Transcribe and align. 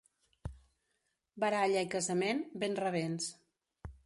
Baralla 1.43 1.83
i 1.89 1.93
casament, 1.95 2.43
ben 2.65 2.79
rabents. 2.85 3.31